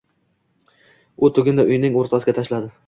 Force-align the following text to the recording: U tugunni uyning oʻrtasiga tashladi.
U 1.27 1.31
tugunni 1.37 1.69
uyning 1.75 2.03
oʻrtasiga 2.03 2.39
tashladi. 2.41 2.77